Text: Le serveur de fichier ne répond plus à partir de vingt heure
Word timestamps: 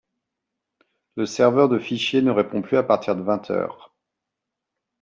Le 1.15 1.27
serveur 1.27 1.69
de 1.69 1.77
fichier 1.77 2.23
ne 2.23 2.31
répond 2.31 2.63
plus 2.63 2.75
à 2.75 2.81
partir 2.81 3.15
de 3.15 3.21
vingt 3.21 3.51
heure 3.51 3.93